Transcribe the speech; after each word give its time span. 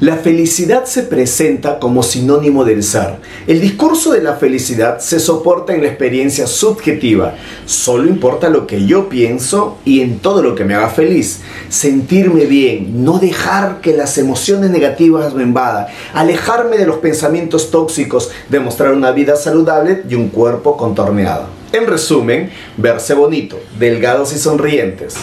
La 0.00 0.16
felicidad 0.16 0.86
se 0.86 1.04
presenta 1.04 1.78
como 1.78 2.02
sinónimo 2.02 2.64
del 2.64 2.82
ser. 2.82 3.14
El 3.46 3.60
discurso 3.60 4.12
de 4.12 4.22
la 4.22 4.34
felicidad 4.34 4.98
se 4.98 5.20
soporta 5.20 5.72
en 5.72 5.82
la 5.82 5.88
experiencia 5.88 6.48
subjetiva. 6.48 7.34
Solo 7.64 8.08
importa 8.08 8.48
lo 8.48 8.66
que 8.66 8.86
yo 8.86 9.08
pienso 9.08 9.78
y 9.84 10.00
en 10.00 10.18
todo 10.18 10.42
lo 10.42 10.56
que 10.56 10.64
me 10.64 10.74
haga 10.74 10.88
feliz. 10.88 11.42
Sentirme 11.68 12.46
bien, 12.46 13.04
no 13.04 13.20
dejar 13.20 13.80
que 13.80 13.96
las 13.96 14.18
emociones 14.18 14.70
negativas 14.70 15.32
me 15.32 15.44
invadan, 15.44 15.86
alejarme 16.12 16.76
de 16.76 16.86
los 16.86 16.96
pensamientos 16.96 17.70
tóxicos, 17.70 18.32
demostrar 18.48 18.94
una 18.94 19.12
vida 19.12 19.36
saludable 19.36 20.02
y 20.08 20.16
un 20.16 20.28
cuerpo 20.28 20.76
contorneado. 20.76 21.46
En 21.72 21.86
resumen, 21.86 22.50
verse 22.76 23.14
bonito, 23.14 23.60
delgados 23.78 24.32
y 24.32 24.38
sonrientes. 24.38 25.14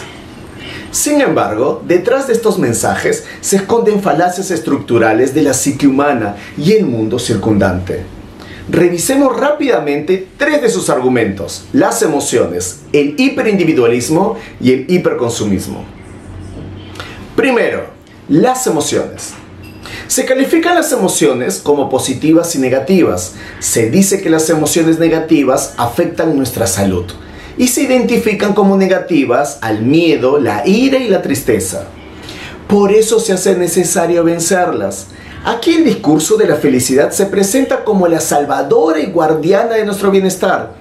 Sin 0.92 1.22
embargo, 1.22 1.82
detrás 1.88 2.28
de 2.28 2.34
estos 2.34 2.60
mensajes 2.60 3.24
se 3.40 3.56
esconden 3.56 4.02
falacias 4.02 4.52
estructurales 4.52 5.34
de 5.34 5.42
la 5.42 5.54
psique 5.54 5.88
humana 5.88 6.36
y 6.58 6.74
el 6.74 6.86
mundo 6.86 7.18
circundante. 7.18 8.04
Revisemos 8.70 9.38
rápidamente 9.38 10.28
tres 10.38 10.62
de 10.62 10.70
sus 10.70 10.90
argumentos, 10.90 11.66
las 11.72 12.02
emociones, 12.02 12.82
el 12.92 13.16
hiperindividualismo 13.18 14.36
y 14.60 14.74
el 14.74 14.86
hiperconsumismo. 14.92 15.86
Primero, 17.38 17.86
las 18.28 18.68
emociones. 18.68 19.32
Se 20.08 20.26
califican 20.26 20.76
las 20.76 20.92
emociones 20.92 21.60
como 21.60 21.90
positivas 21.90 22.54
y 22.56 22.60
negativas. 22.60 23.36
Se 23.60 23.90
dice 23.90 24.22
que 24.22 24.30
las 24.30 24.50
emociones 24.50 25.00
negativas 25.00 25.74
afectan 25.78 26.36
nuestra 26.36 26.68
salud 26.68 27.06
y 27.62 27.68
se 27.68 27.84
identifican 27.84 28.56
como 28.56 28.76
negativas 28.76 29.60
al 29.62 29.84
miedo, 29.84 30.40
la 30.40 30.68
ira 30.68 30.98
y 30.98 31.08
la 31.08 31.22
tristeza. 31.22 31.86
Por 32.68 32.92
eso 32.92 33.20
se 33.20 33.34
hace 33.34 33.56
necesario 33.56 34.24
vencerlas. 34.24 35.10
Aquí 35.46 35.76
el 35.76 35.86
discurso 35.86 36.38
de 36.38 36.48
la 36.48 36.56
felicidad 36.56 37.12
se 37.12 37.28
presenta 37.28 37.84
como 37.84 38.08
la 38.08 38.20
salvadora 38.20 39.00
y 39.00 39.12
guardiana 39.12 39.76
de 39.76 39.86
nuestro 39.86 40.10
bienestar. 40.10 40.74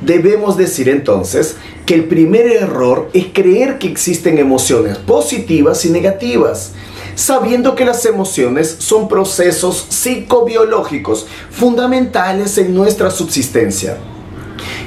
Debemos 0.00 0.56
decir 0.56 0.88
entonces 0.88 1.56
que 1.84 1.92
el 1.92 2.04
primer 2.04 2.46
error 2.46 3.10
es 3.12 3.26
creer 3.34 3.76
que 3.76 3.88
existen 3.88 4.38
emociones 4.38 4.96
positivas 4.96 5.84
y 5.84 5.90
negativas, 5.90 6.72
sabiendo 7.14 7.74
que 7.74 7.84
las 7.84 8.06
emociones 8.06 8.74
son 8.78 9.06
procesos 9.06 9.84
psicobiológicos 9.90 11.26
fundamentales 11.50 12.56
en 12.56 12.74
nuestra 12.74 13.10
subsistencia. 13.10 13.98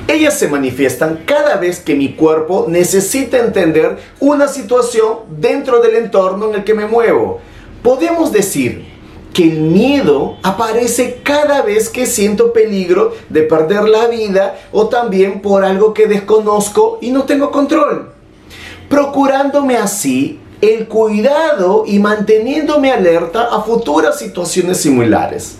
Ellas 0.08 0.38
se 0.38 0.48
manifiestan 0.48 1.24
cada 1.26 1.58
vez 1.58 1.80
que 1.80 1.96
mi 1.96 2.14
cuerpo 2.14 2.66
necesita 2.68 3.40
entender 3.40 3.98
una 4.20 4.48
situación 4.48 5.20
dentro 5.30 5.82
del 5.82 5.96
entorno 5.96 6.50
en 6.50 6.56
el 6.56 6.64
que 6.64 6.74
me 6.74 6.86
muevo. 6.86 7.40
Podemos 7.82 8.32
decir 8.32 8.86
que 9.34 9.44
el 9.44 9.60
miedo 9.60 10.38
aparece 10.44 11.20
cada 11.24 11.62
vez 11.62 11.90
que 11.90 12.06
siento 12.06 12.54
peligro 12.54 13.14
de 13.30 13.42
perder 13.42 13.84
la 13.90 14.08
vida 14.08 14.58
o 14.72 14.88
también 14.88 15.42
por 15.42 15.66
algo 15.66 15.94
que 15.94 16.08
desconozco 16.08 17.00
y 17.02 17.12
no 17.12 17.24
tengo 17.24 17.52
control. 17.52 18.14
Procurándome 18.88 19.76
así 19.76 20.40
el 20.62 20.88
cuidado 20.88 21.84
y 21.86 22.00
manteniéndome 22.00 22.92
alerta 22.92 23.50
a 23.52 23.62
futuras 23.62 24.18
situaciones 24.18 24.78
similares. 24.78 25.58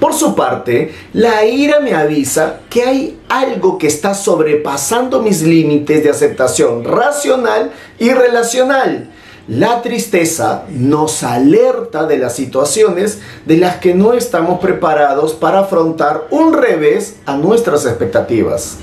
Por 0.00 0.12
su 0.12 0.34
parte, 0.34 0.94
la 1.14 1.46
ira 1.46 1.80
me 1.80 1.94
avisa 1.94 2.60
que 2.68 2.82
hay 2.82 3.18
algo 3.28 3.78
que 3.78 3.86
está 3.86 4.14
sobrepasando 4.14 5.22
mis 5.22 5.42
límites 5.42 6.02
de 6.02 6.10
aceptación 6.10 6.84
racional 6.84 7.72
y 7.98 8.10
relacional. 8.10 9.10
La 9.48 9.80
tristeza 9.80 10.64
nos 10.68 11.22
alerta 11.22 12.04
de 12.04 12.18
las 12.18 12.34
situaciones 12.34 13.20
de 13.46 13.56
las 13.56 13.76
que 13.76 13.94
no 13.94 14.12
estamos 14.12 14.60
preparados 14.60 15.32
para 15.32 15.60
afrontar 15.60 16.26
un 16.30 16.52
revés 16.52 17.16
a 17.24 17.36
nuestras 17.36 17.86
expectativas. 17.86 18.78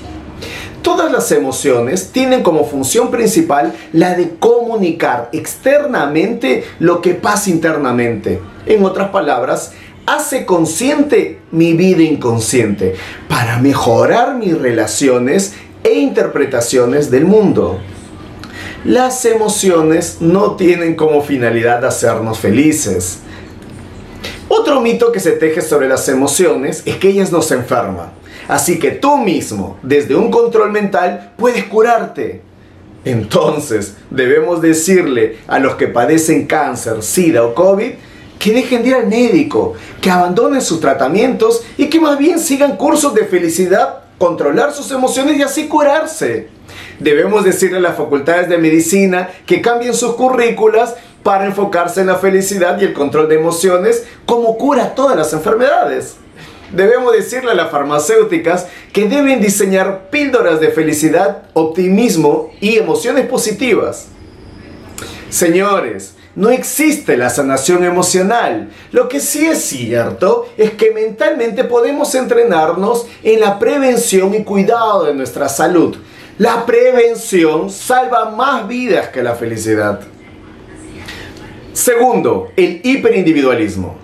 Todas 0.82 1.12
las 1.12 1.30
emociones 1.32 2.10
tienen 2.12 2.42
como 2.42 2.64
función 2.64 3.10
principal 3.10 3.72
la 3.92 4.14
de 4.14 4.36
comunicar 4.38 5.30
externamente 5.32 6.64
lo 6.78 7.00
que 7.00 7.14
pasa 7.14 7.50
internamente. 7.50 8.40
En 8.66 8.84
otras 8.84 9.10
palabras, 9.10 9.72
hace 10.06 10.44
consciente 10.44 11.40
mi 11.50 11.72
vida 11.74 12.02
inconsciente 12.02 12.94
para 13.28 13.58
mejorar 13.58 14.36
mis 14.36 14.58
relaciones 14.58 15.54
e 15.82 15.94
interpretaciones 15.94 17.10
del 17.10 17.24
mundo. 17.24 17.80
Las 18.84 19.24
emociones 19.24 20.18
no 20.20 20.56
tienen 20.56 20.94
como 20.94 21.22
finalidad 21.22 21.84
hacernos 21.84 22.38
felices. 22.38 23.20
Otro 24.48 24.80
mito 24.80 25.10
que 25.10 25.20
se 25.20 25.32
teje 25.32 25.62
sobre 25.62 25.88
las 25.88 26.08
emociones 26.08 26.82
es 26.84 26.96
que 26.96 27.08
ellas 27.08 27.32
nos 27.32 27.50
enferman. 27.50 28.12
Así 28.46 28.78
que 28.78 28.90
tú 28.90 29.16
mismo, 29.16 29.78
desde 29.82 30.14
un 30.14 30.30
control 30.30 30.70
mental, 30.70 31.32
puedes 31.36 31.64
curarte. 31.64 32.42
Entonces, 33.06 33.96
debemos 34.10 34.60
decirle 34.60 35.38
a 35.46 35.58
los 35.58 35.76
que 35.76 35.88
padecen 35.88 36.46
cáncer, 36.46 37.02
sida 37.02 37.42
o 37.42 37.54
COVID 37.54 37.92
que 38.38 38.52
dejen 38.52 38.82
de 38.82 38.88
ir 38.90 38.94
al 38.94 39.06
médico, 39.06 39.74
que 40.00 40.10
abandonen 40.10 40.60
sus 40.60 40.80
tratamientos 40.80 41.62
y 41.76 41.86
que 41.86 42.00
más 42.00 42.18
bien 42.18 42.38
sigan 42.38 42.76
cursos 42.76 43.14
de 43.14 43.24
felicidad, 43.24 44.04
controlar 44.18 44.72
sus 44.72 44.90
emociones 44.90 45.38
y 45.38 45.42
así 45.42 45.68
curarse. 45.68 46.48
Debemos 46.98 47.44
decirle 47.44 47.78
a 47.78 47.80
las 47.80 47.96
facultades 47.96 48.48
de 48.48 48.58
medicina 48.58 49.30
que 49.46 49.60
cambien 49.60 49.94
sus 49.94 50.14
currículas 50.14 50.94
para 51.22 51.46
enfocarse 51.46 52.02
en 52.02 52.08
la 52.08 52.16
felicidad 52.16 52.80
y 52.80 52.84
el 52.84 52.92
control 52.92 53.28
de 53.28 53.36
emociones 53.36 54.04
como 54.26 54.56
cura 54.56 54.94
todas 54.94 55.16
las 55.16 55.32
enfermedades. 55.32 56.16
Debemos 56.70 57.12
decirle 57.12 57.52
a 57.52 57.54
las 57.54 57.70
farmacéuticas 57.70 58.66
que 58.92 59.08
deben 59.08 59.40
diseñar 59.40 60.10
píldoras 60.10 60.60
de 60.60 60.70
felicidad, 60.70 61.44
optimismo 61.52 62.50
y 62.60 62.76
emociones 62.76 63.26
positivas. 63.26 64.08
Señores, 65.28 66.14
no 66.36 66.50
existe 66.50 67.16
la 67.16 67.30
sanación 67.30 67.84
emocional. 67.84 68.70
Lo 68.90 69.08
que 69.08 69.20
sí 69.20 69.46
es 69.46 69.62
cierto 69.64 70.46
es 70.56 70.72
que 70.72 70.90
mentalmente 70.90 71.64
podemos 71.64 72.14
entrenarnos 72.14 73.06
en 73.22 73.40
la 73.40 73.58
prevención 73.58 74.34
y 74.34 74.42
cuidado 74.42 75.04
de 75.04 75.14
nuestra 75.14 75.48
salud. 75.48 75.96
La 76.38 76.66
prevención 76.66 77.70
salva 77.70 78.30
más 78.30 78.66
vidas 78.66 79.08
que 79.08 79.22
la 79.22 79.34
felicidad. 79.34 80.00
Segundo, 81.72 82.48
el 82.56 82.80
hiperindividualismo. 82.82 83.96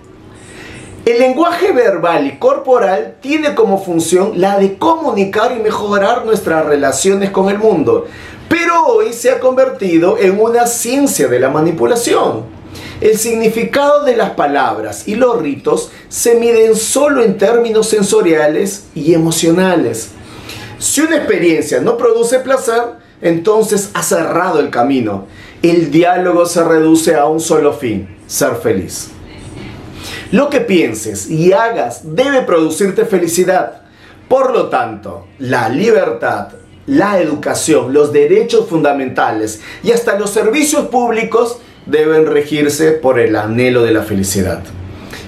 El 1.03 1.19
lenguaje 1.19 1.71
verbal 1.71 2.27
y 2.27 2.37
corporal 2.37 3.17
tiene 3.21 3.55
como 3.55 3.83
función 3.83 4.33
la 4.35 4.59
de 4.59 4.77
comunicar 4.77 5.51
y 5.57 5.59
mejorar 5.59 6.25
nuestras 6.25 6.65
relaciones 6.65 7.31
con 7.31 7.49
el 7.49 7.57
mundo 7.57 8.05
pero 8.51 8.85
hoy 8.85 9.13
se 9.13 9.31
ha 9.31 9.39
convertido 9.39 10.17
en 10.17 10.37
una 10.37 10.67
ciencia 10.67 11.29
de 11.29 11.39
la 11.39 11.49
manipulación. 11.49 12.43
El 12.99 13.17
significado 13.17 14.03
de 14.03 14.17
las 14.17 14.31
palabras 14.31 15.07
y 15.07 15.15
los 15.15 15.41
ritos 15.41 15.89
se 16.09 16.35
miden 16.35 16.75
solo 16.75 17.23
en 17.23 17.37
términos 17.37 17.87
sensoriales 17.87 18.87
y 18.93 19.13
emocionales. 19.13 20.09
Si 20.79 20.99
una 20.99 21.15
experiencia 21.15 21.79
no 21.79 21.95
produce 21.95 22.39
placer, 22.39 22.81
entonces 23.21 23.89
ha 23.93 24.03
cerrado 24.03 24.59
el 24.59 24.69
camino. 24.69 25.27
El 25.63 25.89
diálogo 25.89 26.45
se 26.45 26.61
reduce 26.61 27.15
a 27.15 27.27
un 27.27 27.39
solo 27.39 27.71
fin, 27.71 28.17
ser 28.27 28.55
feliz. 28.55 29.11
Lo 30.33 30.49
que 30.49 30.59
pienses 30.59 31.29
y 31.29 31.53
hagas 31.53 32.01
debe 32.03 32.41
producirte 32.41 33.05
felicidad. 33.05 33.83
Por 34.27 34.51
lo 34.51 34.67
tanto, 34.67 35.27
la 35.39 35.69
libertad, 35.69 36.49
la 36.87 37.19
educación, 37.19 37.93
los 37.93 38.11
derechos 38.11 38.67
fundamentales 38.67 39.61
y 39.83 39.91
hasta 39.91 40.17
los 40.17 40.31
servicios 40.31 40.87
públicos 40.87 41.57
deben 41.85 42.25
regirse 42.25 42.91
por 42.91 43.19
el 43.19 43.35
anhelo 43.35 43.83
de 43.83 43.91
la 43.91 44.03
felicidad. 44.03 44.61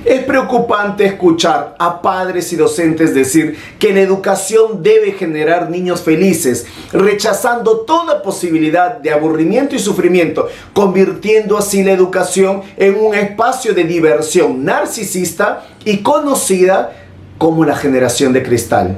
Es 0.05 0.23
preocupante 0.25 1.05
escuchar 1.05 1.75
a 1.79 2.01
padres 2.01 2.51
y 2.51 2.57
docentes 2.57 3.15
decir 3.15 3.57
que 3.79 3.93
la 3.93 4.01
educación 4.01 4.83
debe 4.83 5.13
generar 5.13 5.69
niños 5.69 6.01
felices, 6.01 6.65
rechazando 6.91 7.79
toda 7.81 8.21
posibilidad 8.21 8.97
de 8.97 9.11
aburrimiento 9.11 9.75
y 9.75 9.79
sufrimiento, 9.79 10.49
convirtiendo 10.73 11.57
así 11.57 11.83
la 11.83 11.93
educación 11.93 12.63
en 12.75 12.95
un 12.95 13.15
espacio 13.15 13.73
de 13.73 13.85
diversión 13.85 14.65
narcisista 14.65 15.67
y 15.85 15.99
conocida 15.99 16.91
como 17.37 17.63
la 17.63 17.75
generación 17.75 18.33
de 18.33 18.43
cristal. 18.43 18.97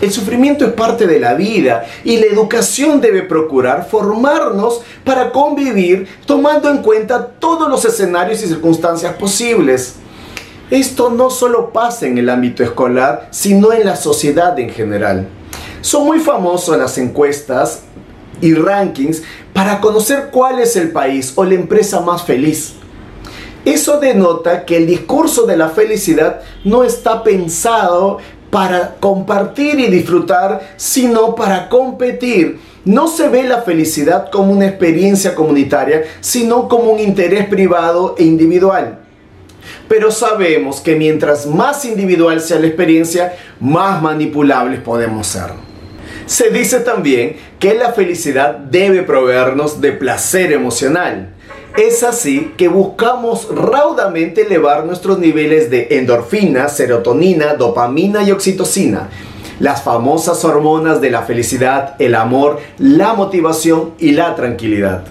El 0.00 0.12
sufrimiento 0.12 0.64
es 0.64 0.72
parte 0.72 1.06
de 1.06 1.20
la 1.20 1.34
vida 1.34 1.86
y 2.04 2.16
la 2.18 2.26
educación 2.26 3.00
debe 3.00 3.22
procurar 3.22 3.88
formarnos 3.88 4.82
para 5.04 5.30
convivir 5.30 6.08
tomando 6.26 6.68
en 6.68 6.78
cuenta 6.78 7.26
todos 7.26 7.68
los 7.68 7.84
escenarios 7.84 8.42
y 8.42 8.48
circunstancias 8.48 9.14
posibles. 9.14 9.94
Esto 10.70 11.10
no 11.10 11.30
solo 11.30 11.70
pasa 11.72 12.06
en 12.06 12.18
el 12.18 12.28
ámbito 12.28 12.62
escolar, 12.62 13.28
sino 13.30 13.72
en 13.72 13.84
la 13.84 13.96
sociedad 13.96 14.58
en 14.58 14.70
general. 14.70 15.28
Son 15.80 16.04
muy 16.04 16.18
famosas 16.18 16.78
las 16.78 16.98
encuestas 16.98 17.82
y 18.40 18.54
rankings 18.54 19.22
para 19.52 19.80
conocer 19.80 20.30
cuál 20.32 20.58
es 20.58 20.76
el 20.76 20.90
país 20.90 21.32
o 21.36 21.44
la 21.44 21.54
empresa 21.54 22.00
más 22.00 22.24
feliz. 22.24 22.74
Eso 23.64 23.98
denota 23.98 24.66
que 24.66 24.76
el 24.76 24.86
discurso 24.86 25.46
de 25.46 25.56
la 25.56 25.70
felicidad 25.70 26.42
no 26.64 26.84
está 26.84 27.22
pensado 27.22 28.18
para 28.54 28.94
compartir 29.00 29.80
y 29.80 29.88
disfrutar, 29.88 30.74
sino 30.76 31.34
para 31.34 31.68
competir. 31.68 32.60
No 32.84 33.08
se 33.08 33.28
ve 33.28 33.42
la 33.42 33.62
felicidad 33.62 34.30
como 34.30 34.52
una 34.52 34.68
experiencia 34.68 35.34
comunitaria, 35.34 36.04
sino 36.20 36.68
como 36.68 36.92
un 36.92 37.00
interés 37.00 37.48
privado 37.48 38.14
e 38.16 38.22
individual. 38.22 39.00
Pero 39.88 40.12
sabemos 40.12 40.80
que 40.80 40.94
mientras 40.94 41.46
más 41.46 41.84
individual 41.84 42.40
sea 42.40 42.60
la 42.60 42.68
experiencia, 42.68 43.34
más 43.58 44.00
manipulables 44.00 44.78
podemos 44.78 45.26
ser. 45.26 45.50
Se 46.26 46.50
dice 46.50 46.78
también 46.78 47.34
que 47.58 47.74
la 47.74 47.92
felicidad 47.92 48.54
debe 48.54 49.02
proveernos 49.02 49.80
de 49.80 49.90
placer 49.90 50.52
emocional. 50.52 51.33
Es 51.76 52.04
así 52.04 52.52
que 52.56 52.68
buscamos 52.68 53.48
raudamente 53.52 54.42
elevar 54.42 54.86
nuestros 54.86 55.18
niveles 55.18 55.70
de 55.70 55.88
endorfina, 55.98 56.68
serotonina, 56.68 57.54
dopamina 57.54 58.22
y 58.22 58.30
oxitocina, 58.30 59.08
las 59.58 59.82
famosas 59.82 60.44
hormonas 60.44 61.00
de 61.00 61.10
la 61.10 61.22
felicidad, 61.22 61.96
el 61.98 62.14
amor, 62.14 62.60
la 62.78 63.14
motivación 63.14 63.94
y 63.98 64.12
la 64.12 64.36
tranquilidad. 64.36 65.02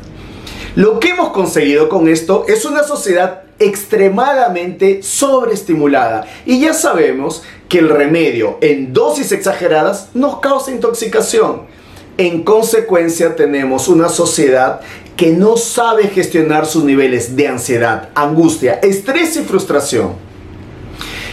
Lo 0.76 1.02
que 1.02 1.10
hemos 1.10 1.32
conseguido 1.32 1.90
con 1.90 2.08
esto 2.08 2.46
es 2.48 2.64
una 2.64 2.84
sociedad 2.84 3.42
extremadamente 3.60 5.04
sobreestimulada 5.04 6.26
y 6.46 6.62
ya 6.62 6.74
sabemos 6.74 7.44
que 7.68 7.80
el 7.80 7.90
remedio 7.90 8.58
en 8.62 8.94
dosis 8.94 9.34
exageradas 9.34 10.12
nos 10.14 10.40
causa 10.40 10.72
intoxicación. 10.72 11.83
En 12.18 12.44
consecuencia 12.44 13.36
tenemos 13.36 13.88
una 13.88 14.08
sociedad 14.08 14.82
que 15.18 15.32
no 15.32 15.58
sabe 15.58 16.10
gestionar 16.10 16.68
sus 16.68 16.84
niveles 16.84 17.36
de 17.36 17.48
ansiedad, 17.48 18.10
angustia, 18.14 18.74
estrés 18.84 19.36
y 19.36 19.42
frustración. 19.42 20.12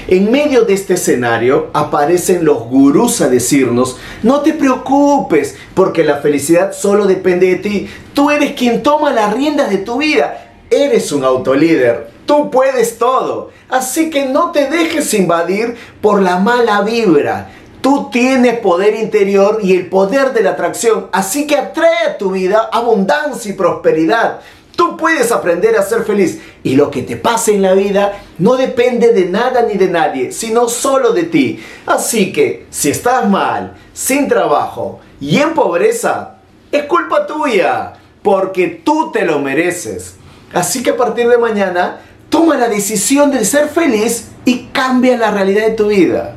En 0.08 0.32
medio 0.32 0.62
de 0.62 0.72
este 0.72 0.94
escenario 0.94 1.68
aparecen 1.74 2.46
los 2.46 2.60
gurús 2.64 3.20
a 3.20 3.28
decirnos, 3.28 3.98
no 4.22 4.40
te 4.40 4.54
preocupes, 4.54 5.56
porque 5.74 6.02
la 6.02 6.16
felicidad 6.16 6.72
solo 6.72 7.06
depende 7.06 7.48
de 7.48 7.56
ti. 7.56 7.88
Tú 8.14 8.30
eres 8.30 8.52
quien 8.52 8.82
toma 8.82 9.12
las 9.12 9.34
riendas 9.34 9.68
de 9.68 9.78
tu 9.78 9.98
vida. 9.98 10.48
Eres 10.70 11.12
un 11.12 11.24
autolíder. 11.24 12.10
Tú 12.24 12.50
puedes 12.50 12.96
todo. 12.96 13.50
Así 13.68 14.08
que 14.08 14.26
no 14.26 14.50
te 14.50 14.68
dejes 14.70 15.12
invadir 15.12 15.76
por 16.00 16.22
la 16.22 16.38
mala 16.38 16.80
vibra. 16.80 17.50
Tú 17.80 18.10
tienes 18.10 18.58
poder 18.58 18.94
interior 18.94 19.58
y 19.62 19.74
el 19.74 19.88
poder 19.88 20.32
de 20.32 20.42
la 20.42 20.50
atracción. 20.50 21.08
Así 21.12 21.46
que 21.46 21.56
atrae 21.56 22.06
a 22.08 22.18
tu 22.18 22.32
vida 22.32 22.68
abundancia 22.72 23.50
y 23.50 23.54
prosperidad. 23.54 24.40
Tú 24.76 24.96
puedes 24.96 25.30
aprender 25.32 25.76
a 25.76 25.82
ser 25.82 26.04
feliz 26.04 26.40
y 26.62 26.74
lo 26.76 26.90
que 26.90 27.02
te 27.02 27.16
pase 27.16 27.54
en 27.54 27.62
la 27.62 27.74
vida 27.74 28.22
no 28.38 28.56
depende 28.56 29.12
de 29.12 29.26
nada 29.26 29.62
ni 29.62 29.74
de 29.74 29.88
nadie, 29.88 30.32
sino 30.32 30.68
solo 30.68 31.12
de 31.12 31.24
ti. 31.24 31.62
Así 31.86 32.32
que 32.32 32.66
si 32.70 32.90
estás 32.90 33.28
mal, 33.28 33.74
sin 33.92 34.28
trabajo 34.28 35.00
y 35.20 35.38
en 35.38 35.54
pobreza, 35.54 36.36
es 36.72 36.84
culpa 36.84 37.26
tuya, 37.26 37.94
porque 38.22 38.80
tú 38.84 39.10
te 39.12 39.24
lo 39.24 39.38
mereces. 39.38 40.14
Así 40.52 40.82
que 40.82 40.90
a 40.90 40.96
partir 40.96 41.28
de 41.28 41.36
mañana 41.36 42.00
Toma 42.30 42.56
la 42.56 42.68
decisión 42.68 43.32
de 43.32 43.44
ser 43.44 43.68
feliz 43.68 44.28
y 44.44 44.68
cambia 44.72 45.18
la 45.18 45.32
realidad 45.32 45.66
de 45.66 45.72
tu 45.72 45.88
vida. 45.88 46.36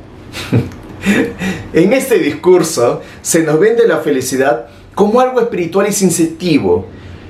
en 1.74 1.94
este 1.94 2.20
discurso 2.20 3.02
se 3.22 3.44
nos 3.44 3.60
vende 3.60 3.88
la 3.88 3.98
felicidad 4.00 4.68
como 4.96 5.20
algo 5.20 5.40
espiritual 5.40 5.88
y 5.88 5.94
sensitivo 5.94 6.86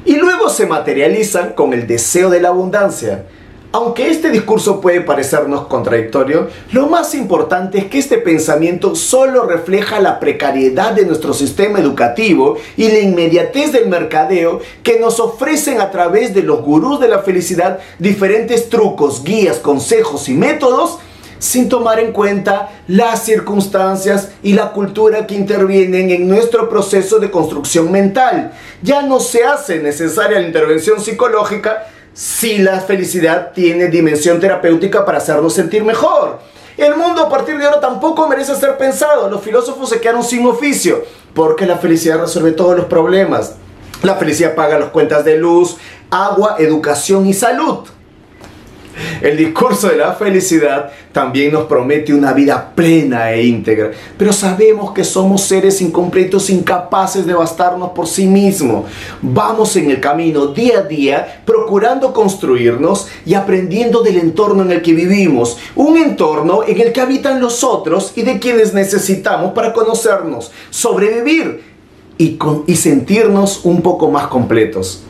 y 0.06 0.15
luego 0.15 0.50
se 0.50 0.65
materializan 0.65 1.53
con 1.53 1.74
el 1.74 1.88
deseo 1.88 2.30
de 2.30 2.42
la 2.42 2.50
abundancia. 2.50 3.25
Aunque 3.72 4.12
este 4.12 4.30
discurso 4.30 4.80
puede 4.82 5.01
parecernos 5.01 5.65
contradictorio, 5.65 6.48
lo 6.74 6.86
más 6.86 7.15
importante 7.15 7.80
es 7.80 7.86
que 7.86 7.98
este 7.98 8.20
pensamiento 8.20 8.94
solo 8.94 9.48
refleja 9.48 10.00
la 10.00 10.20
precariedad 10.20 10.92
de 10.92 11.08
nuestro 11.08 11.34
sistema 11.34 11.80
educativo 11.80 12.58
y 12.77 12.89
la 12.89 13.00
inmediatez 13.00 13.72
del 13.72 13.88
mercadeo 13.88 14.60
que 14.84 15.00
nos 15.00 15.20
ofrecen 15.20 15.82
a 15.82 15.89
través 15.89 16.36
de 16.36 16.44
los 16.44 16.62
gurús 16.62 17.00
de 17.00 17.08
la 17.08 17.24
felicidad 17.24 17.80
diferentes 17.98 18.70
trucos, 18.70 19.24
guías, 19.24 19.58
consejos 19.58 20.30
y 20.30 20.34
métodos 20.34 21.00
sin 21.44 21.68
tomar 21.68 22.00
en 22.00 22.14
cuenta 22.14 22.70
las 22.88 23.26
circunstancias 23.26 24.30
y 24.44 24.54
la 24.54 24.72
cultura 24.72 25.28
que 25.28 25.36
intervienen 25.36 26.10
en 26.10 26.26
nuestro 26.26 26.70
proceso 26.70 27.20
de 27.20 27.30
construcción 27.30 27.92
mental. 27.92 28.54
Ya 28.82 29.02
no 29.02 29.20
se 29.20 29.44
hace 29.44 29.80
necesaria 29.80 30.40
la 30.40 30.48
intervención 30.48 31.02
psicológica, 31.02 31.86
si 32.14 32.60
la 32.60 32.80
felicidad 32.80 33.52
tiene 33.52 33.88
dimensión 33.88 34.40
terapéutica 34.40 35.04
para 35.04 35.18
hacernos 35.18 35.54
sentir 35.54 35.84
mejor. 35.84 36.40
El 36.78 36.96
mundo 36.96 37.24
a 37.24 37.30
partir 37.30 37.58
de 37.58 37.66
ahora 37.66 37.82
tampoco 37.82 38.26
merece 38.30 38.56
ser 38.56 38.78
pensado. 38.78 39.30
Los 39.30 39.44
filósofos 39.44 39.90
se 39.90 40.00
quedaron 40.00 40.24
sin 40.24 40.46
oficio 40.46 41.04
porque 41.34 41.66
la 41.66 41.78
felicidad 41.78 42.22
resuelve 42.22 42.54
todos 42.54 42.78
los 42.78 42.86
problemas. 42.86 43.56
La 44.02 44.16
felicidad 44.16 44.56
paga 44.56 44.80
las 44.80 44.92
cuentas 44.92 45.26
de 45.26 45.36
luz, 45.36 45.76
agua, 46.10 46.56
educación 46.60 47.28
y 47.28 47.34
salud. 47.34 47.80
El 49.22 49.38
discurso 49.38 49.88
de 49.88 49.98
la 49.98 50.14
felicidad 50.14 50.92
también 51.12 51.52
nos 51.54 51.66
promete 51.66 52.14
una 52.14 52.34
vida 52.34 52.74
plena 52.76 53.32
e 53.32 53.46
íntegra, 53.46 53.92
pero 54.18 54.34
sabemos 54.34 54.92
que 54.92 55.04
somos 55.04 55.42
seres 55.42 55.82
incompletos, 55.82 56.50
incapaces 56.50 57.26
de 57.26 57.34
bastarnos 57.34 57.92
por 57.92 58.08
sí 58.08 58.28
mismos. 58.28 58.86
Vamos 59.22 59.76
en 59.76 59.90
el 59.90 60.00
camino 60.00 60.48
día 60.48 60.80
a 60.80 60.84
día 60.84 61.42
procurando 61.46 62.14
construirnos 62.14 63.08
y 63.26 63.34
aprendiendo 63.34 64.04
del 64.04 64.18
entorno 64.18 64.64
en 64.64 64.72
el 64.72 64.82
que 64.82 64.94
vivimos, 64.94 65.58
un 65.76 65.98
entorno 65.98 66.64
en 66.68 66.82
el 66.82 66.92
que 66.92 67.02
habitan 67.02 67.40
los 67.40 67.64
otros 67.64 68.14
y 68.16 68.22
de 68.24 68.40
quienes 68.40 68.74
necesitamos 68.74 69.54
para 69.54 69.74
conocernos, 69.74 70.52
sobrevivir 70.70 71.64
y, 72.18 72.38
y 72.68 72.76
sentirnos 72.76 73.62
un 73.64 73.82
poco 73.82 74.10
más 74.10 74.28
completos. 74.28 75.04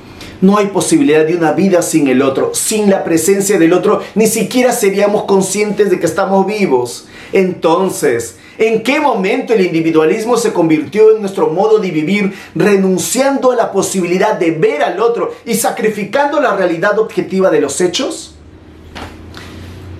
No 0.43 0.57
hay 0.57 0.67
posibilidad 0.67 1.25
de 1.25 1.37
una 1.37 1.53
vida 1.53 1.81
sin 1.81 2.09
el 2.09 2.21
otro. 2.21 2.51
Sin 2.53 2.89
la 2.89 3.05
presencia 3.05 3.57
del 3.57 3.71
otro, 3.71 4.01
ni 4.13 4.27
siquiera 4.27 4.73
seríamos 4.73 5.23
conscientes 5.23 5.89
de 5.89 6.01
que 6.01 6.05
estamos 6.05 6.45
vivos. 6.45 7.07
Entonces, 7.31 8.35
¿en 8.57 8.83
qué 8.83 8.99
momento 8.99 9.53
el 9.53 9.65
individualismo 9.65 10.35
se 10.35 10.51
convirtió 10.51 11.15
en 11.15 11.21
nuestro 11.21 11.47
modo 11.47 11.79
de 11.79 11.91
vivir, 11.91 12.33
renunciando 12.55 13.53
a 13.53 13.55
la 13.55 13.71
posibilidad 13.71 14.37
de 14.37 14.51
ver 14.51 14.83
al 14.83 14.99
otro 14.99 15.33
y 15.45 15.53
sacrificando 15.53 16.41
la 16.41 16.57
realidad 16.57 16.99
objetiva 16.99 17.49
de 17.49 17.61
los 17.61 17.79
hechos? 17.79 18.35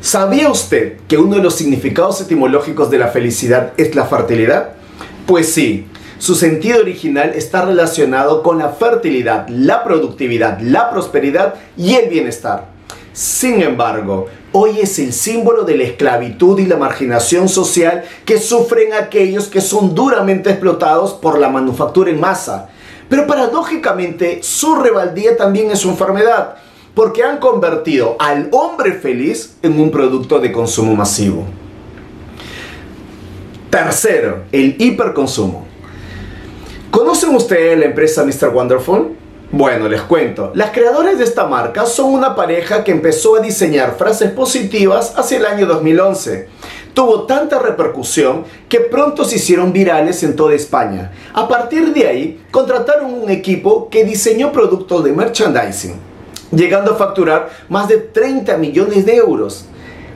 ¿Sabía 0.02 0.50
usted 0.50 0.98
que 1.08 1.18
uno 1.18 1.38
de 1.38 1.44
los 1.44 1.56
significados 1.56 2.20
etimológicos 2.20 2.92
de 2.92 2.98
la 2.98 3.08
felicidad 3.08 3.72
es 3.78 3.96
la 3.96 4.08
fertilidad? 4.08 4.74
Pues 5.26 5.54
sí, 5.54 5.88
su 6.24 6.36
sentido 6.36 6.80
original 6.80 7.34
está 7.36 7.65
relacionado 7.65 8.44
con 8.44 8.58
la 8.58 8.70
fertilidad, 8.70 9.46
la 9.50 9.84
productividad, 9.84 10.58
la 10.62 10.89
prosperidad 10.89 11.56
y 11.75 11.96
el 11.96 12.08
bienestar. 12.08 12.70
Sin 13.12 13.62
embargo, 13.62 14.27
hoy 14.53 14.80
es 14.80 15.00
el 15.00 15.12
símbolo 15.12 15.65
de 15.65 15.75
la 15.75 15.84
esclavitud 15.84 16.58
y 16.60 16.65
la 16.65 16.77
marginación 16.77 17.50
social 17.50 18.06
que 18.24 18.39
sufren 18.39 18.94
aquellos 18.94 19.48
que 19.48 19.60
son 19.60 19.94
duramente 19.94 20.50
explotados 20.50 21.12
por 21.12 21.38
la 21.38 21.50
manufactura 21.50 22.10
en 22.10 22.22
masa. 22.22 22.70
Pero 23.10 23.27
paradójicamente, 23.27 24.42
su 24.44 24.75
rebeldía 24.75 25.36
también 25.36 25.72
es 25.72 25.80
su 25.80 25.89
enfermedad, 25.89 26.56
porque 26.96 27.24
han 27.24 27.39
convertido 27.39 28.15
al 28.18 28.48
hombre 28.53 28.94
feliz 28.94 29.58
en 29.62 29.77
un 29.77 29.92
producto 29.92 30.39
de 30.39 30.53
consumo 30.53 30.96
masivo. 30.96 31.44
Tercero, 33.70 34.44
el 34.53 34.77
hiperconsumo. 34.80 35.73
¿Conocen 36.94 37.34
ustedes 37.34 37.76
la 37.80 37.86
empresa 37.86 38.24
Mr. 38.24 38.50
Wonderful? 38.50 39.16
Bueno, 39.52 39.90
les 39.90 40.04
cuento. 40.04 40.52
Las 40.54 40.70
creadores 40.70 41.18
de 41.18 41.24
esta 41.24 41.48
marca 41.48 41.88
son 41.88 42.14
una 42.14 42.36
pareja 42.36 42.84
que 42.84 42.92
empezó 42.92 43.36
a 43.36 43.40
diseñar 43.40 43.96
frases 43.98 44.30
positivas 44.30 45.12
hacia 45.18 45.40
el 45.40 45.48
año 45.48 45.66
2011. 45.66 46.50
Tuvo 46.94 47.24
tanta 47.24 47.58
repercusión 47.58 48.44
que 48.70 48.80
pronto 48.80 49.26
se 49.26 49.38
hicieron 49.38 49.74
virales 49.74 50.22
en 50.22 50.36
toda 50.36 50.54
España. 50.54 51.12
A 51.34 51.48
partir 51.48 51.96
de 51.96 52.08
ahí, 52.08 52.44
contrataron 52.52 53.12
un 53.12 53.32
equipo 53.32 53.90
que 53.90 54.04
diseñó 54.04 54.52
productos 54.52 55.04
de 55.04 55.14
merchandising, 55.14 55.96
llegando 56.52 56.92
a 56.92 56.96
facturar 56.96 57.50
más 57.70 57.88
de 57.88 57.98
30 57.98 58.56
millones 58.58 59.04
de 59.04 59.16
euros. 59.16 59.66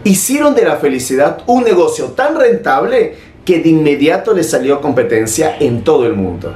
Hicieron 0.03 0.53
de 0.53 0.63
la 0.63 0.75
felicidad 0.75 1.39
un 1.47 1.63
negocio 1.63 2.09
tan 2.09 2.39
rentable 2.39 3.15
que 3.47 3.61
de 3.61 3.69
inmediato 3.69 4.33
le 4.33 4.43
salió 4.43 4.81
competencia 4.81 5.55
en 5.61 5.85
todo 5.85 6.05
el 6.05 6.15
mundo. 6.15 6.53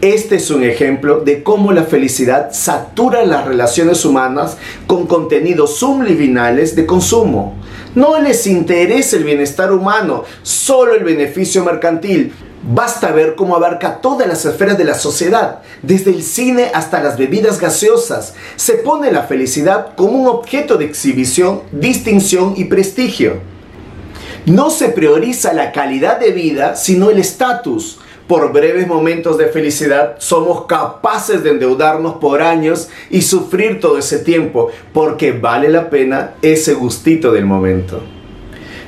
Este 0.00 0.36
es 0.36 0.48
un 0.52 0.62
ejemplo 0.62 1.18
de 1.18 1.42
cómo 1.42 1.72
la 1.72 1.82
felicidad 1.82 2.52
satura 2.52 3.24
las 3.24 3.44
relaciones 3.44 4.04
humanas 4.04 4.56
con 4.86 5.08
contenidos 5.08 5.78
subliminales 5.78 6.76
de 6.76 6.86
consumo. 6.86 7.56
No 7.96 8.20
les 8.20 8.46
interesa 8.46 9.16
el 9.16 9.24
bienestar 9.24 9.72
humano, 9.72 10.22
solo 10.44 10.94
el 10.94 11.02
beneficio 11.02 11.64
mercantil. 11.64 12.34
Basta 12.62 13.10
ver 13.10 13.34
cómo 13.34 13.56
abarca 13.56 14.00
todas 14.00 14.28
las 14.28 14.44
esferas 14.44 14.78
de 14.78 14.84
la 14.84 14.94
sociedad, 14.94 15.58
desde 15.82 16.12
el 16.12 16.22
cine 16.22 16.70
hasta 16.72 17.02
las 17.02 17.18
bebidas 17.18 17.60
gaseosas. 17.60 18.34
Se 18.54 18.74
pone 18.74 19.10
la 19.10 19.24
felicidad 19.24 19.96
como 19.96 20.12
un 20.12 20.28
objeto 20.28 20.76
de 20.76 20.84
exhibición, 20.84 21.62
distinción 21.72 22.54
y 22.56 22.66
prestigio. 22.66 23.49
No 24.50 24.70
se 24.70 24.88
prioriza 24.88 25.52
la 25.52 25.70
calidad 25.70 26.18
de 26.18 26.32
vida, 26.32 26.74
sino 26.74 27.08
el 27.08 27.20
estatus. 27.20 28.00
Por 28.26 28.52
breves 28.52 28.88
momentos 28.88 29.38
de 29.38 29.46
felicidad 29.46 30.16
somos 30.18 30.66
capaces 30.66 31.44
de 31.44 31.50
endeudarnos 31.50 32.16
por 32.16 32.42
años 32.42 32.88
y 33.10 33.22
sufrir 33.22 33.78
todo 33.78 33.96
ese 33.96 34.18
tiempo, 34.18 34.70
porque 34.92 35.30
vale 35.30 35.68
la 35.68 35.88
pena 35.88 36.32
ese 36.42 36.74
gustito 36.74 37.30
del 37.30 37.46
momento. 37.46 38.02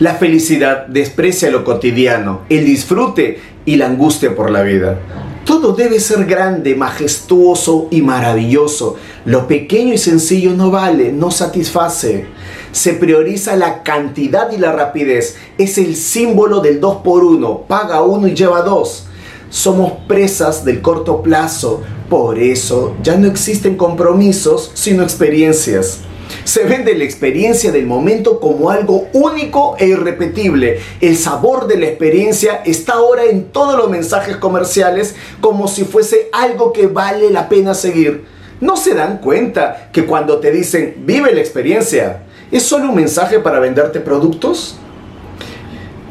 La 0.01 0.15
felicidad 0.15 0.87
desprecia 0.89 1.49
lo 1.49 1.63
cotidiano, 1.63 2.41
el 2.49 2.65
disfrute 2.65 3.39
y 3.65 3.77
la 3.77 3.87
angustia 3.87 4.35
por 4.35 4.51
la 4.51 4.63
vida. 4.63 4.99
Todo 5.45 5.75
debe 5.75 6.01
ser 6.01 6.25
grande, 6.25 6.75
majestuoso 6.75 7.87
y 7.93 8.03
maravilloso. 8.03 8.97
Lo 9.27 9.47
pequeño 9.47 9.95
y 9.95 9.99
sencillo 9.99 10.55
no 10.55 10.73
vale, 10.73 11.13
no 11.13 11.31
satisface. 11.31 12.27
Se 12.73 12.95
prioriza 12.95 13.55
la 13.57 13.83
cantidad 13.83 14.51
y 14.51 14.57
la 14.57 14.73
rapidez. 14.73 15.37
Es 15.59 15.77
el 15.77 15.95
símbolo 15.95 16.61
del 16.61 16.81
2 16.81 16.97
por 17.05 17.23
1 17.23 17.65
Paga 17.69 18.03
uno 18.03 18.27
y 18.27 18.35
lleva 18.35 18.63
dos. 18.63 19.07
Somos 19.51 19.93
presas 20.09 20.65
del 20.65 20.81
corto 20.81 21.23
plazo. 21.23 21.83
Por 22.09 22.39
eso 22.39 22.97
ya 23.03 23.17
no 23.17 23.29
existen 23.29 23.77
compromisos, 23.77 24.71
sino 24.75 25.03
experiencias. 25.03 26.01
Se 26.45 26.65
vende 26.65 26.95
la 26.95 27.05
experiencia 27.05 27.71
del 27.73 27.87
momento 27.87 28.41
como 28.41 28.71
algo 28.71 29.07
único 29.13 29.77
e 29.79 29.89
irrepetible. 29.89 30.81
El 31.03 31.19
sabor 31.19 31.67
de 31.67 31.77
la 31.77 31.87
experiencia 31.87 32.63
está 32.65 32.95
ahora 32.95 33.25
en 33.25 33.45
todos 33.45 33.77
los 33.77 33.91
mensajes 33.91 34.37
comerciales 34.37 35.15
como 35.43 35.69
si 35.69 35.85
fuese 35.85 36.31
algo 36.33 36.73
que 36.73 36.87
vale 36.87 37.31
la 37.31 37.51
pena 37.51 37.75
seguir. 37.75 38.25
¿No 38.61 38.77
se 38.77 38.95
dan 38.95 39.19
cuenta 39.19 39.91
que 39.93 40.07
cuando 40.07 40.39
te 40.39 40.51
dicen 40.51 41.03
vive 41.05 41.35
la 41.35 41.41
experiencia, 41.41 42.23
es 42.53 42.65
solo 42.65 42.91
un 42.91 42.95
mensaje 42.95 43.41
para 43.41 43.59
venderte 43.59 43.99
productos? 43.99 44.77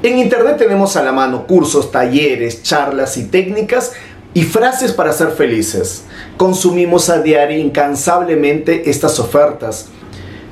En 0.01 0.17
Internet 0.17 0.57
tenemos 0.57 0.95
a 0.95 1.03
la 1.03 1.12
mano 1.12 1.45
cursos, 1.45 1.91
talleres, 1.91 2.63
charlas 2.63 3.15
y 3.17 3.25
técnicas 3.25 3.93
y 4.33 4.41
frases 4.41 4.91
para 4.91 5.13
ser 5.13 5.29
felices. 5.29 6.05
Consumimos 6.38 7.12
a 7.12 7.21
diario 7.21 7.60
incansablemente 7.60 8.89
estas 8.89 9.19
ofertas. 9.19 9.89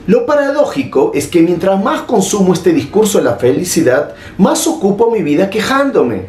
Lo 0.06 0.28
paradójico 0.28 1.12
es 1.16 1.26
que 1.26 1.42
mientras 1.42 1.84
más 1.84 2.04
consumo 2.04 2.54
este 2.54 2.72
discurso 2.72 3.18
de 3.18 3.24
la 3.24 3.38
felicidad, 3.38 4.14
más 4.38 4.68
ocupo 4.68 5.10
mi 5.10 5.24
vida 5.24 5.50
quejándome. 5.50 6.26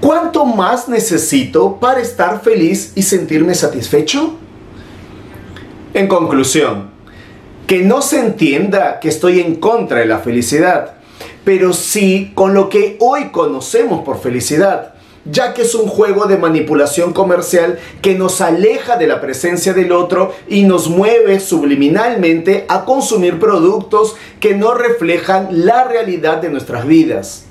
¿Cuánto 0.00 0.44
más 0.44 0.88
necesito 0.88 1.80
para 1.80 2.00
estar 2.00 2.42
feliz 2.42 2.92
y 2.94 3.02
sentirme 3.02 3.56
satisfecho? 3.56 4.34
En 5.94 6.06
conclusión, 6.06 6.93
que 7.66 7.80
no 7.80 8.02
se 8.02 8.20
entienda 8.20 9.00
que 9.00 9.08
estoy 9.08 9.40
en 9.40 9.56
contra 9.56 10.00
de 10.00 10.06
la 10.06 10.18
felicidad, 10.18 10.94
pero 11.44 11.72
sí 11.72 12.32
con 12.34 12.54
lo 12.54 12.68
que 12.68 12.96
hoy 13.00 13.30
conocemos 13.30 14.04
por 14.04 14.20
felicidad 14.20 14.94
ya 15.24 15.54
que 15.54 15.62
es 15.62 15.74
un 15.74 15.88
juego 15.88 16.26
de 16.26 16.36
manipulación 16.36 17.12
comercial 17.12 17.78
que 18.02 18.14
nos 18.14 18.40
aleja 18.40 18.96
de 18.96 19.06
la 19.06 19.20
presencia 19.20 19.72
del 19.72 19.92
otro 19.92 20.34
y 20.48 20.64
nos 20.64 20.88
mueve 20.88 21.40
subliminalmente 21.40 22.66
a 22.68 22.84
consumir 22.84 23.40
productos 23.40 24.16
que 24.40 24.54
no 24.54 24.74
reflejan 24.74 25.64
la 25.64 25.84
realidad 25.84 26.38
de 26.38 26.50
nuestras 26.50 26.86
vidas. 26.86 27.46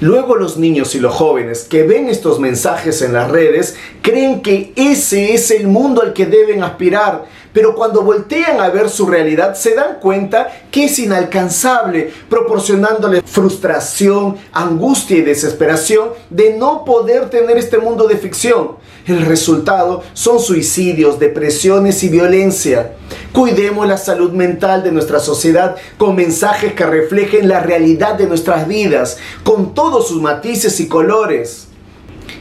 Luego 0.00 0.36
los 0.36 0.56
niños 0.56 0.94
y 0.94 1.00
los 1.00 1.14
jóvenes 1.14 1.64
que 1.64 1.82
ven 1.82 2.08
estos 2.08 2.38
mensajes 2.38 3.02
en 3.02 3.12
las 3.12 3.30
redes 3.30 3.76
creen 4.00 4.42
que 4.42 4.72
ese 4.76 5.34
es 5.34 5.50
el 5.50 5.66
mundo 5.66 6.02
al 6.02 6.12
que 6.12 6.26
deben 6.26 6.62
aspirar 6.62 7.24
pero 7.52 7.74
cuando 7.74 8.02
voltean 8.02 8.60
a 8.60 8.68
ver 8.68 8.88
su 8.88 9.06
realidad 9.06 9.54
se 9.54 9.74
dan 9.74 9.98
cuenta 10.00 10.48
que 10.70 10.84
es 10.84 10.98
inalcanzable, 10.98 12.12
proporcionándole 12.28 13.22
frustración, 13.22 14.36
angustia 14.52 15.16
y 15.16 15.22
desesperación 15.22 16.10
de 16.30 16.56
no 16.56 16.84
poder 16.84 17.30
tener 17.30 17.56
este 17.56 17.78
mundo 17.78 18.06
de 18.06 18.16
ficción. 18.16 18.76
El 19.08 19.24
resultado 19.24 20.02
son 20.12 20.38
suicidios, 20.38 21.18
depresiones 21.18 22.04
y 22.04 22.10
violencia. 22.10 22.92
Cuidemos 23.32 23.88
la 23.88 23.96
salud 23.96 24.32
mental 24.32 24.82
de 24.82 24.92
nuestra 24.92 25.18
sociedad 25.18 25.76
con 25.96 26.14
mensajes 26.14 26.74
que 26.74 26.84
reflejen 26.84 27.48
la 27.48 27.60
realidad 27.60 28.16
de 28.16 28.26
nuestras 28.26 28.68
vidas, 28.68 29.16
con 29.44 29.72
todos 29.72 30.08
sus 30.08 30.20
matices 30.20 30.78
y 30.80 30.88
colores. 30.88 31.68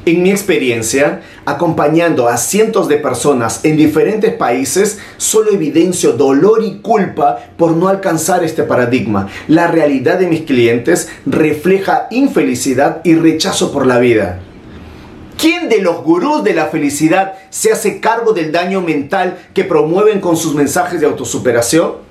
En 0.06 0.24
mi 0.24 0.30
experiencia, 0.30 1.22
acompañando 1.46 2.28
a 2.28 2.36
cientos 2.36 2.90
de 2.90 2.98
personas 2.98 3.64
en 3.64 3.78
diferentes 3.78 4.34
países, 4.34 5.00
solo 5.16 5.52
evidencio 5.52 6.14
dolor 6.14 6.66
y 6.66 6.80
culpa 6.80 7.38
por 7.56 7.72
no 7.72 7.88
alcanzar 7.88 8.44
este 8.44 8.64
paradigma. 8.64 9.30
La 9.48 9.68
realidad 9.68 10.20
de 10.20 10.28
mis 10.28 10.42
clientes 10.42 11.08
refleja 11.26 12.08
infelicidad 12.12 13.00
y 13.06 13.16
rechazo 13.16 13.72
por 13.72 13.88
la 13.88 14.00
vida. 14.00 14.42
¿Quién 15.38 15.70
de 15.70 15.82
los 15.82 16.02
gurús 16.04 16.44
de 16.44 16.56
la 16.56 16.66
felicidad 16.66 17.36
se 17.52 17.72
hace 17.72 18.00
cargo 18.00 18.34
del 18.34 18.52
daño 18.52 18.82
mental 18.82 19.38
que 19.54 19.64
promueven 19.64 20.20
con 20.20 20.36
sus 20.36 20.56
mensajes 20.56 21.00
de 21.00 21.06
autosuperación? 21.06 22.07